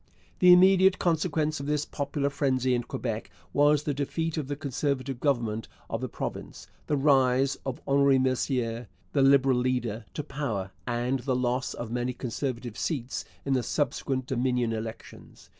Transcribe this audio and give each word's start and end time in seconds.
The 0.39 0.51
immediate 0.51 0.97
consequence 0.97 1.59
of 1.59 1.67
this 1.67 1.85
popular 1.85 2.31
frenzy 2.31 2.73
in 2.73 2.81
Quebec 2.81 3.29
was 3.53 3.83
the 3.83 3.93
defeat 3.93 4.35
of 4.35 4.47
the 4.47 4.55
Conservative 4.55 5.19
Government 5.19 5.67
of 5.91 6.01
the 6.01 6.09
province, 6.09 6.65
the 6.87 6.97
rise 6.97 7.55
of 7.67 7.85
Honoré 7.85 8.19
Mercier, 8.19 8.87
the 9.13 9.21
Liberal 9.21 9.59
leader, 9.59 10.05
to 10.15 10.23
power, 10.23 10.71
and 10.87 11.19
the 11.19 11.35
loss 11.35 11.75
of 11.75 11.91
many 11.91 12.13
Conservative 12.13 12.79
seats 12.79 13.25
in 13.45 13.53
the 13.53 13.61
subsequent 13.61 14.25
Dominion 14.25 14.73
elections. 14.73 15.49